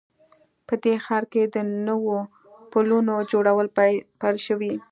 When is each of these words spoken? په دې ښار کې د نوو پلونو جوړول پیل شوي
په 0.67 0.73
دې 0.83 0.95
ښار 1.05 1.23
کې 1.31 1.43
د 1.55 1.57
نوو 1.87 2.17
پلونو 2.71 3.13
جوړول 3.31 3.67
پیل 4.21 4.37
شوي 4.47 4.73